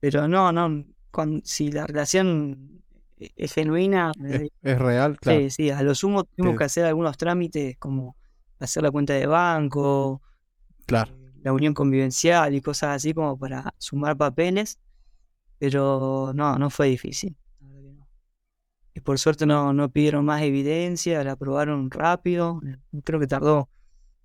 Pero 0.00 0.28
no, 0.28 0.52
no, 0.52 0.84
si 1.44 1.70
la 1.70 1.86
relación 1.86 2.82
e- 3.18 3.30
es 3.36 3.52
genuina, 3.54 4.12
Es, 4.28 4.48
es 4.62 4.78
real, 4.78 5.18
claro. 5.20 5.40
sí, 5.40 5.50
sí, 5.50 5.70
a 5.70 5.82
lo 5.82 5.94
sumo 5.94 6.24
tuvimos 6.24 6.54
Sí. 6.54 6.58
que 6.58 6.64
hacer 6.64 6.84
algunos 6.84 7.16
trámites 7.16 7.76
como 7.78 8.16
hacer 8.58 8.82
la 8.82 8.90
cuenta 8.90 9.12
de 9.14 9.26
banco, 9.26 10.20
Claro. 10.86 11.12
la 11.42 11.52
unión 11.52 11.74
convivencial 11.74 12.54
y 12.54 12.60
cosas 12.60 12.96
así 12.96 13.14
como 13.14 13.38
para 13.38 13.72
sumar 13.78 14.16
papeles, 14.16 14.78
pero 15.58 16.32
no, 16.34 16.58
no 16.58 16.70
fue 16.70 16.88
difícil. 16.88 17.36
Y 18.96 19.00
por 19.00 19.18
suerte 19.18 19.44
no, 19.44 19.72
no 19.72 19.88
pidieron 19.90 20.24
más 20.24 20.42
evidencia, 20.42 21.24
la 21.24 21.32
aprobaron 21.32 21.90
rápido, 21.90 22.60
creo 23.02 23.18
que 23.18 23.26
tardó 23.26 23.68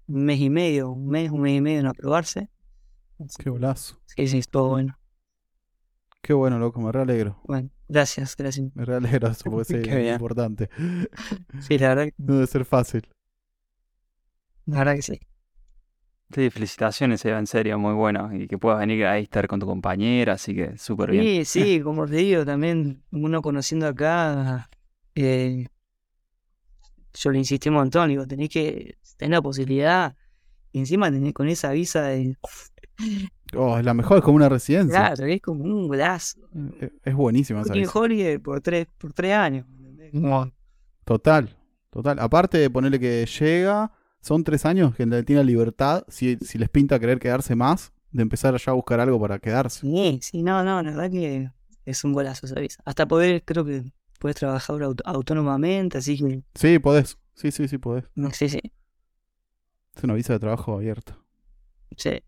un 0.08 0.26
mes 0.26 0.40
y 0.40 0.50
medio, 0.52 0.92
un 0.92 1.08
mes, 1.08 1.32
un 1.32 1.42
mes 1.42 1.58
y 1.58 1.62
medio 1.62 1.80
en 1.80 1.88
aprobarse. 1.88 2.50
Qué 3.38 3.50
golazo. 3.50 4.00
que 4.16 4.28
sí, 4.28 4.38
estuvo 4.38 4.70
bueno. 4.70 4.99
Qué 6.22 6.34
bueno, 6.34 6.60
loco. 6.60 6.80
Me 6.82 6.92
realegro. 6.92 7.40
Bueno, 7.46 7.70
gracias, 7.88 8.36
gracias. 8.36 8.70
Me 8.76 8.86
realegro 8.86 9.28
eso, 9.32 9.64
sí, 9.64 9.74
Qué 9.84 10.08
es 10.10 10.14
importante. 10.14 10.70
Sí, 11.62 11.78
la 11.78 11.90
verdad, 11.90 12.06
que- 12.06 12.14
No 12.18 12.36
debe 12.36 12.48
ser 12.48 12.66
fácil. 12.66 13.08
la 14.66 14.80
verdad 14.80 14.96
que 14.96 15.02
sí. 15.02 15.20
Sí, 16.34 16.50
felicitaciones, 16.52 17.26
Eva, 17.26 17.40
en 17.40 17.48
serio, 17.48 17.80
muy 17.80 17.94
bueno. 17.94 18.32
Y 18.36 18.48
que 18.48 18.58
puedas 18.60 18.80
venir 18.80 19.04
ahí 19.06 19.22
a 19.22 19.24
estar 19.24 19.48
con 19.48 19.60
tu 19.60 19.66
compañera, 19.66 20.34
así 20.34 20.54
que 20.54 20.78
súper 20.78 21.10
bien. 21.12 21.24
Sí, 21.26 21.46
sí, 21.46 21.82
como 21.82 22.06
te 22.06 22.18
digo, 22.18 22.46
también 22.46 23.04
uno 23.12 23.42
conociendo 23.42 23.88
acá, 23.88 24.70
eh, 25.16 25.66
yo 27.16 27.32
le 27.32 27.40
insistí 27.40 27.70
un 27.70 27.76
montón, 27.76 28.10
digo, 28.10 28.28
tenés 28.28 28.50
que 28.50 28.98
tener 29.18 29.38
la 29.38 29.42
posibilidad, 29.42 30.16
y 30.72 30.78
encima 30.80 31.10
tenés 31.12 31.34
con 31.34 31.50
esa 31.50 31.72
visa 31.72 32.04
de... 32.04 32.38
Oh, 33.56 33.78
es 33.78 33.84
la 33.86 33.94
mejor, 33.94 34.20
es 34.20 34.24
como 34.24 34.36
una 34.36 34.50
residencia. 34.50 35.14
Claro, 35.14 35.26
es 35.26 35.42
como 35.42 35.64
un 35.64 35.88
golazo. 35.88 36.40
Es, 36.80 36.92
es 37.04 37.16
buenísima 37.16 37.62
esa. 37.62 37.74
Holiday 37.94 38.38
por 38.38 38.62
tres, 38.62 38.88
por 38.98 39.12
tres 39.14 39.34
años. 39.34 39.66
Total, 41.06 41.56
total. 41.90 42.20
Aparte 42.20 42.58
de 42.60 42.70
ponerle 42.70 43.00
que 43.00 43.26
llega, 43.26 43.92
son 44.22 44.44
tres 44.44 44.66
años 44.66 44.96
que 44.96 45.06
tiene 45.24 45.42
la 45.42 45.44
libertad, 45.44 46.04
si, 46.08 46.38
si 46.38 46.58
les 46.58 46.70
pinta 46.70 47.00
querer 47.00 47.20
quedarse 47.20 47.56
más, 47.56 47.92
de 48.12 48.22
empezar 48.22 48.56
ya 48.58 48.72
a 48.72 48.76
buscar 48.76 49.00
algo 49.00 49.20
para 49.20 49.40
quedarse. 49.40 49.82
Sí, 49.82 50.20
sí, 50.22 50.44
no, 50.44 50.64
no, 50.64 50.82
la 50.84 50.92
verdad 50.92 51.10
que 51.12 51.50
es 51.86 52.04
un 52.04 52.14
golazo 52.14 52.46
esa 52.46 52.60
visa. 52.60 52.82
Hasta 52.86 53.08
poder, 53.08 53.44
creo 53.44 53.66
que 53.66 53.92
puedes 54.20 54.36
trabajar 54.38 54.76
aut- 54.82 55.02
autónomamente, 55.06 55.98
así 55.98 56.18
que, 56.18 56.44
Sí, 56.54 56.78
podés. 56.80 57.18
Sí, 57.34 57.52
sí, 57.52 57.68
sí, 57.68 57.78
podés. 57.78 58.04
no 58.16 58.32
sé, 58.32 58.50
sí, 58.50 58.60
Es 59.96 60.04
una 60.04 60.14
visa 60.14 60.34
de 60.34 60.40
trabajo 60.40 60.76
abierta. 60.76 61.18
sí. 61.98 62.22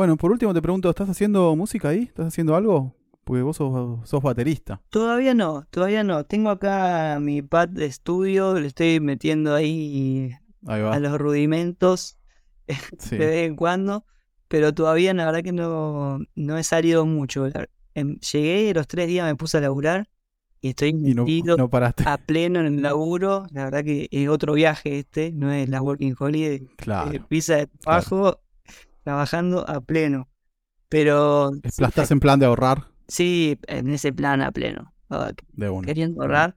Bueno, 0.00 0.16
por 0.16 0.32
último 0.32 0.54
te 0.54 0.62
pregunto, 0.62 0.88
¿estás 0.88 1.10
haciendo 1.10 1.54
música 1.56 1.90
ahí? 1.90 2.04
¿Estás 2.04 2.28
haciendo 2.28 2.56
algo? 2.56 2.96
Porque 3.22 3.42
vos 3.42 3.58
sos, 3.58 4.08
sos 4.08 4.22
baterista. 4.22 4.80
Todavía 4.88 5.34
no, 5.34 5.66
todavía 5.68 6.02
no. 6.04 6.24
Tengo 6.24 6.48
acá 6.48 7.18
mi 7.20 7.42
pad 7.42 7.68
de 7.68 7.84
estudio, 7.84 8.58
le 8.58 8.66
estoy 8.68 8.98
metiendo 9.00 9.54
ahí 9.54 10.30
Ahí 10.66 10.80
a 10.80 10.98
los 11.00 11.18
rudimentos 11.18 12.16
Sí. 12.98 13.18
de 13.18 13.26
vez 13.26 13.46
en 13.46 13.56
cuando, 13.56 14.06
pero 14.48 14.72
todavía 14.72 15.12
la 15.12 15.26
verdad 15.26 15.42
que 15.42 15.52
no, 15.52 16.18
no 16.34 16.56
he 16.56 16.62
salido 16.64 17.04
mucho. 17.04 17.48
Em, 17.94 18.16
Llegué 18.20 18.72
los 18.72 18.88
tres 18.88 19.06
días 19.06 19.26
me 19.26 19.36
puse 19.36 19.58
a 19.58 19.60
laburar 19.60 20.08
y 20.62 20.70
estoy 20.70 20.88
Y 20.98 21.12
no, 21.12 21.24
metido 21.24 21.58
no 21.58 21.68
paraste. 21.68 22.04
a 22.06 22.16
pleno 22.16 22.60
en 22.60 22.64
el 22.76 22.80
laburo. 22.80 23.44
La 23.52 23.64
verdad 23.64 23.84
que 23.84 24.08
es 24.10 24.30
otro 24.30 24.54
viaje 24.54 25.00
este, 25.00 25.30
no 25.32 25.52
es 25.52 25.68
la 25.68 25.82
Working 25.82 26.14
Holiday, 26.18 26.66
Claro. 26.78 27.12
eh, 27.12 27.20
visa 27.28 27.56
de 27.56 27.66
trabajo, 27.66 28.40
trabajando 29.02 29.68
a 29.68 29.80
pleno. 29.80 30.28
Pero 30.88 31.50
Es- 31.62 31.78
¿Estás 31.78 32.10
en 32.10 32.20
plan 32.20 32.38
de 32.40 32.46
ahorrar? 32.46 32.88
sí, 33.08 33.58
en 33.66 33.90
ese 33.90 34.12
plan 34.12 34.40
a 34.42 34.50
pleno. 34.52 34.92
De 35.52 35.68
una. 35.68 35.86
queriendo 35.86 36.22
ahorrar. 36.22 36.54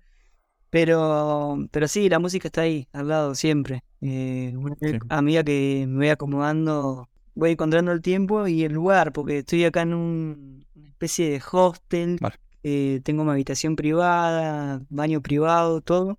Pero, 0.69 1.57
pero 1.71 1.87
sí, 1.87 2.09
la 2.09 2.19
música 2.19 2.47
está 2.47 2.61
ahí, 2.61 2.87
al 2.93 3.07
lado, 3.07 3.35
siempre. 3.35 3.83
Eh, 4.01 4.53
una 4.57 4.75
vez- 4.79 4.91
Sí. 4.93 4.97
a 5.09 5.21
medida 5.21 5.43
que 5.43 5.85
me 5.87 5.97
voy 5.97 6.09
acomodando, 6.09 7.09
voy 7.35 7.51
encontrando 7.51 7.91
el 7.91 8.01
tiempo 8.01 8.47
y 8.47 8.63
el 8.63 8.73
lugar, 8.73 9.11
porque 9.13 9.39
estoy 9.39 9.65
acá 9.65 9.81
en 9.83 9.93
un- 9.93 10.65
una 10.75 10.87
especie 10.89 11.29
de 11.29 11.41
hostel. 11.51 12.17
Vale. 12.21 12.35
eh, 12.65 13.01
tengo 13.03 13.25
mi 13.25 13.31
habitación 13.31 13.75
privada, 13.75 14.81
baño 14.89 15.19
privado, 15.21 15.81
todo. 15.81 16.17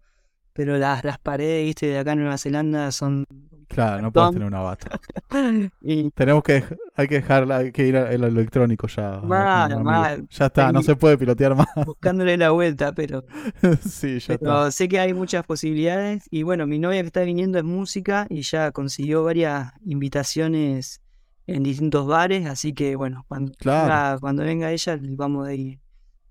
Pero 0.55 0.79
las, 0.79 1.05
las 1.05 1.19
paredes, 1.19 1.65
viste, 1.67 1.87
de 1.87 1.99
acá 1.99 2.13
en 2.13 2.21
Nueva 2.21 2.39
Zelanda 2.39 2.91
son... 2.93 3.27
Claro, 3.67 4.03
no 4.03 4.13
Tom. 4.13 4.33
tener 4.33 4.47
una 4.47 4.61
bata. 4.61 5.01
Y 5.83 6.11
Tenemos 6.13 6.45
que, 6.45 6.63
hay 6.95 7.09
que 7.09 7.17
dejarla, 7.17 7.57
hay 7.57 7.73
que 7.73 7.87
ir 7.87 7.97
al 7.97 8.23
electrónico 8.23 8.87
ya. 8.87 9.21
Mal, 9.21 9.83
mal. 9.83 10.29
Ya 10.31 10.47
está, 10.47 10.71
no 10.71 10.83
se 10.83 10.95
puede 10.95 11.19
pilotear 11.19 11.57
más. 11.57 11.67
buscándole 11.85 12.37
la 12.37 12.51
vuelta, 12.51 12.93
pero... 12.93 13.25
sí, 13.85 14.21
ya 14.21 14.35
está. 14.35 14.39
Pero 14.39 14.71
sé 14.71 14.89
que 14.89 15.01
hay 15.01 15.13
muchas 15.13 15.45
posibilidades 15.45 16.25
y 16.31 16.45
bueno, 16.45 16.67
mi 16.69 16.79
novia 16.79 17.01
que 17.01 17.07
está 17.09 17.23
viniendo 17.23 17.59
es 17.59 17.65
música 17.65 18.27
y 18.31 18.43
ya 18.43 18.71
consiguió 18.71 19.25
varias 19.25 19.73
invitaciones 19.85 21.01
en 21.47 21.63
distintos 21.65 22.07
bares, 22.07 22.47
así 22.47 22.73
que 22.75 22.95
bueno, 22.97 23.25
cuando, 23.29 23.53
Claro. 23.59 23.83
venga, 23.89 24.19
cuando 24.21 24.45
venga 24.45 24.71
ella 24.71 24.99
vamos 25.01 25.49
a 25.49 25.53
ir 25.53 25.81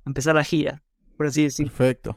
a 0.06 0.10
empezar 0.10 0.34
la 0.36 0.44
gira, 0.46 0.82
por 1.18 1.28
así 1.28 1.44
decir. 1.44 1.68
Perfecto. 1.68 2.16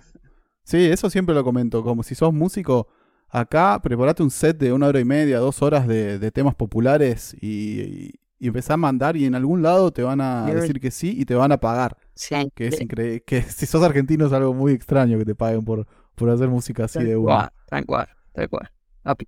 Sí, 0.67 0.85
eso 0.85 1.09
siempre 1.09 1.33
lo 1.33 1.45
comento. 1.45 1.85
Como 1.85 2.03
si 2.03 2.17
sos 2.17 2.35
músico, 2.35 2.89
acá 3.29 3.81
preparate 3.81 4.25
un 4.25 4.33
set 4.33 4.59
de 4.59 4.73
una 4.73 4.89
hora 4.89 4.99
y 4.99 5.05
media, 5.05 5.39
dos 5.39 5.63
horas 5.63 5.87
de, 5.87 6.19
de 6.19 6.31
temas 6.33 6.57
populares 6.57 7.37
y, 7.41 8.19
y, 8.41 8.49
empezá 8.49 8.75
a 8.75 8.77
mandar 8.77 9.17
y 9.17 9.27
en 9.27 9.37
algún 9.37 9.63
lado 9.63 9.93
te 9.93 10.03
van 10.03 10.21
a 10.21 10.45
decir 10.47 10.81
que 10.81 10.91
sí 10.91 11.15
y 11.17 11.25
te 11.25 11.37
van 11.37 11.53
a 11.53 11.59
pagar. 11.59 11.97
Sí, 12.15 12.35
Que 12.57 12.67
es 12.67 12.81
increíble. 12.81 13.23
Que 13.23 13.43
si 13.43 13.65
sos 13.65 13.81
argentino 13.85 14.27
es 14.27 14.33
algo 14.33 14.55
muy 14.55 14.73
extraño 14.73 15.17
que 15.19 15.25
te 15.25 15.37
paguen 15.37 15.65
por, 15.65 15.87
por 16.17 16.31
hacer 16.31 16.49
música 16.49 16.87
así 16.87 16.99
tal 16.99 17.07
de 17.07 17.17
una. 17.17 17.53
tal 17.69 17.87
cual, 17.87 18.09
tal 18.33 18.49
cual. 18.49 18.69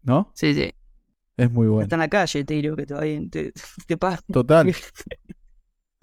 ¿No? 0.03 0.33
Sí, 0.35 0.55
sí. 0.55 0.75
Es 1.37 1.53
muy 1.53 1.69
bueno. 1.69 1.83
Está 1.83 1.95
en 1.95 2.01
la 2.01 2.09
calle, 2.09 2.45
te 2.45 2.55
digo 2.55 2.75
que 2.75 2.85
todavía 2.85 3.21
te, 3.31 3.53
te. 3.87 3.97
Total. 4.33 4.75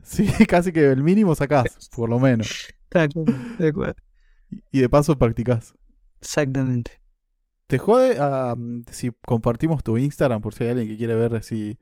Sí, 0.07 0.27
casi 0.47 0.71
que 0.71 0.91
el 0.91 1.01
mínimo 1.01 1.33
sacás, 1.33 1.89
por 1.95 2.07
lo 2.07 2.19
menos. 2.19 2.67
Tal 2.89 3.09
cual, 3.11 3.55
tal 3.57 3.73
cual. 3.73 3.95
Y 4.71 4.79
de 4.79 4.89
paso 4.89 5.17
practicás. 5.17 5.73
Exactamente. 6.21 7.01
¿Te 7.67 7.77
jode 7.77 8.17
si 8.91 9.11
compartimos 9.25 9.83
tu 9.83 9.97
Instagram 9.97 10.41
por 10.41 10.53
si 10.53 10.63
hay 10.63 10.71
alguien 10.71 10.87
que 10.89 10.97
quiere 10.97 11.15
ver 11.15 11.41
si 11.43 11.77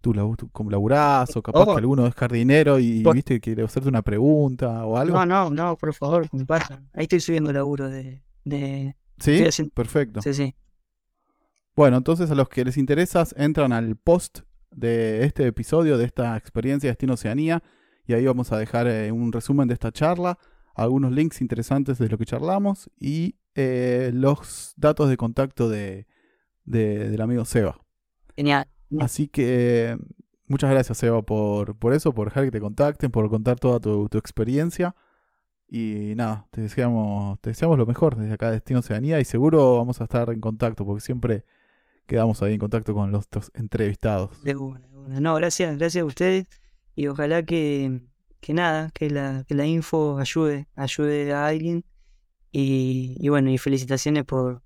tú, 0.00 0.12
como 0.52 0.70
laburás 0.70 1.36
o 1.36 1.42
capaz 1.42 1.64
que 1.64 1.70
oh. 1.70 1.76
alguno 1.76 2.06
es 2.06 2.14
jardinero 2.14 2.78
y 2.78 3.04
viste 3.12 3.34
que 3.34 3.40
quiere 3.40 3.64
hacerte 3.64 3.88
una 3.88 4.02
pregunta 4.02 4.84
o 4.84 4.96
algo? 4.96 5.16
No, 5.16 5.26
no, 5.26 5.50
no, 5.50 5.76
por 5.76 5.94
favor, 5.94 6.28
me 6.32 6.44
pasa. 6.44 6.82
Ahí 6.92 7.04
estoy 7.04 7.20
subiendo 7.20 7.52
laburo 7.52 7.88
de... 7.88 8.22
de... 8.44 8.96
¿Sí? 9.18 9.44
Perfecto. 9.74 10.22
Sí, 10.22 10.34
sí. 10.34 10.54
Bueno, 11.76 11.96
entonces 11.96 12.30
a 12.30 12.34
los 12.34 12.48
que 12.48 12.64
les 12.64 12.76
interesa 12.76 13.24
entran 13.36 13.72
al 13.72 13.96
post 13.96 14.40
de 14.70 15.24
este 15.24 15.46
episodio, 15.46 15.98
de 15.98 16.04
esta 16.04 16.36
experiencia 16.36 16.88
de 16.88 16.92
Destino 16.92 17.14
Oceanía, 17.14 17.62
y 18.06 18.14
ahí 18.14 18.26
vamos 18.26 18.52
a 18.52 18.58
dejar 18.58 18.88
eh, 18.88 19.12
un 19.12 19.32
resumen 19.32 19.68
de 19.68 19.74
esta 19.74 19.92
charla, 19.92 20.38
algunos 20.78 21.12
links 21.12 21.40
interesantes 21.40 21.98
de 21.98 22.08
lo 22.08 22.16
que 22.16 22.24
charlamos 22.24 22.88
y 22.98 23.34
eh, 23.54 24.10
los 24.14 24.72
datos 24.76 25.08
de 25.08 25.16
contacto 25.16 25.68
de, 25.68 26.06
del 26.64 27.20
amigo 27.20 27.44
Seba. 27.44 27.80
Genial. 28.36 28.68
Así 29.00 29.28
que 29.28 29.98
muchas 30.46 30.70
gracias 30.70 30.98
Seba 30.98 31.22
por, 31.22 31.76
por 31.76 31.92
eso, 31.92 32.14
por 32.14 32.28
dejar 32.28 32.44
que 32.44 32.52
te 32.52 32.60
contacten, 32.60 33.10
por 33.10 33.28
contar 33.28 33.58
toda 33.58 33.80
tu, 33.80 34.08
experiencia. 34.16 34.94
Y 35.68 36.14
nada, 36.16 36.46
te 36.52 36.62
deseamos, 36.62 37.40
te 37.40 37.50
deseamos 37.50 37.76
lo 37.76 37.84
mejor 37.84 38.16
desde 38.16 38.32
acá 38.32 38.46
de 38.46 38.52
Destino 38.52 38.78
Oceanía 38.78 39.20
y 39.20 39.24
seguro 39.24 39.76
vamos 39.76 40.00
a 40.00 40.04
estar 40.04 40.30
en 40.30 40.40
contacto 40.40 40.86
porque 40.86 41.00
siempre 41.00 41.44
quedamos 42.06 42.40
ahí 42.42 42.54
en 42.54 42.60
contacto 42.60 42.94
con 42.94 43.10
los 43.10 43.26
entrevistados. 43.52 44.42
De 44.44 44.56
una, 44.56 44.86
de 44.86 44.96
una. 44.96 45.20
No, 45.20 45.34
gracias, 45.34 45.76
gracias 45.76 46.02
a 46.02 46.06
ustedes 46.06 46.46
y 46.94 47.08
ojalá 47.08 47.42
que, 47.42 48.00
que 48.40 48.54
nada, 48.54 48.90
que 48.92 49.10
la, 49.10 49.44
que 49.46 49.54
la 49.54 49.66
info 49.66 50.18
ayude, 50.18 50.68
ayude 50.76 51.32
a 51.32 51.46
alguien 51.46 51.84
y, 52.52 53.16
y 53.18 53.28
bueno, 53.28 53.50
y 53.50 53.58
felicitaciones 53.58 54.24
por, 54.24 54.62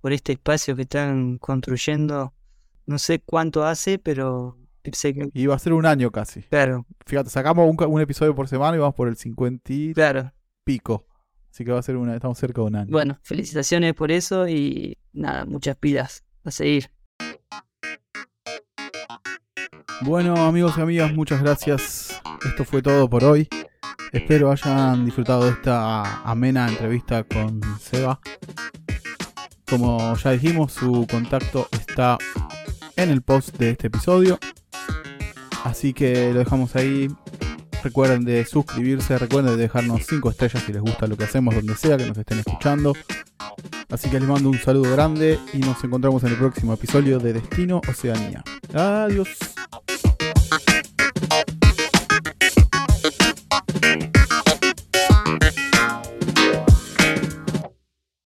por 0.00 0.12
este 0.12 0.32
espacio 0.32 0.76
que 0.76 0.82
están 0.82 1.38
construyendo. 1.38 2.34
No 2.86 2.98
sé 2.98 3.20
cuánto 3.20 3.64
hace, 3.64 3.98
pero 3.98 4.58
sé 4.92 5.14
que... 5.14 5.30
Y 5.32 5.46
va 5.46 5.54
a 5.54 5.58
ser 5.58 5.72
un 5.72 5.86
año 5.86 6.10
casi. 6.10 6.42
Claro. 6.42 6.86
Fíjate, 7.06 7.30
sacamos 7.30 7.68
un, 7.68 7.82
un 7.82 8.00
episodio 8.00 8.34
por 8.34 8.48
semana 8.48 8.76
y 8.76 8.80
vamos 8.80 8.94
por 8.94 9.08
el 9.08 9.16
50 9.16 9.72
y 9.72 9.94
claro. 9.94 10.32
pico. 10.64 11.06
Así 11.50 11.64
que 11.64 11.70
va 11.72 11.78
a 11.78 11.82
ser 11.82 11.96
una, 11.96 12.14
estamos 12.14 12.36
cerca 12.36 12.60
de 12.60 12.66
un 12.66 12.76
año. 12.76 12.90
Bueno, 12.90 13.18
felicitaciones 13.22 13.94
por 13.94 14.10
eso 14.10 14.48
y 14.48 14.98
nada, 15.12 15.44
muchas 15.44 15.76
pilas 15.76 16.24
a 16.44 16.50
seguir. 16.50 16.90
Bueno, 20.02 20.36
amigos 20.36 20.76
y 20.76 20.80
amigas, 20.80 21.14
muchas 21.14 21.40
gracias. 21.40 22.03
Esto 22.44 22.64
fue 22.64 22.82
todo 22.82 23.08
por 23.08 23.24
hoy. 23.24 23.48
Espero 24.12 24.50
hayan 24.52 25.04
disfrutado 25.04 25.44
de 25.44 25.52
esta 25.52 26.22
amena 26.22 26.68
entrevista 26.68 27.24
con 27.24 27.60
Seba. 27.80 28.20
Como 29.68 30.14
ya 30.16 30.30
dijimos, 30.32 30.72
su 30.72 31.06
contacto 31.10 31.68
está 31.72 32.18
en 32.96 33.10
el 33.10 33.22
post 33.22 33.56
de 33.56 33.70
este 33.70 33.88
episodio. 33.88 34.38
Así 35.64 35.92
que 35.92 36.32
lo 36.32 36.40
dejamos 36.40 36.76
ahí. 36.76 37.08
Recuerden 37.82 38.24
de 38.24 38.44
suscribirse, 38.46 39.18
recuerden 39.18 39.56
de 39.56 39.62
dejarnos 39.62 40.06
5 40.06 40.30
estrellas 40.30 40.62
si 40.64 40.72
les 40.72 40.80
gusta 40.80 41.06
lo 41.06 41.16
que 41.16 41.24
hacemos, 41.24 41.54
donde 41.54 41.74
sea 41.76 41.96
que 41.96 42.06
nos 42.06 42.16
estén 42.16 42.38
escuchando. 42.38 42.94
Así 43.90 44.08
que 44.10 44.20
les 44.20 44.28
mando 44.28 44.48
un 44.48 44.58
saludo 44.58 44.92
grande 44.92 45.38
y 45.52 45.58
nos 45.58 45.82
encontramos 45.84 46.22
en 46.24 46.30
el 46.30 46.36
próximo 46.36 46.72
episodio 46.72 47.18
de 47.18 47.34
Destino 47.34 47.80
Oceanía. 47.88 48.42
Adiós. 48.72 49.28